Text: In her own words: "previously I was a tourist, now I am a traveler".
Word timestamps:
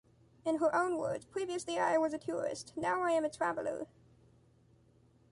In 0.45 0.57
her 0.57 0.73
own 0.73 0.97
words: 0.97 1.25
"previously 1.25 1.77
I 1.77 1.95
was 1.99 2.11
a 2.11 2.17
tourist, 2.17 2.73
now 2.75 3.03
I 3.03 3.11
am 3.11 3.23
a 3.23 3.29
traveler". 3.29 3.85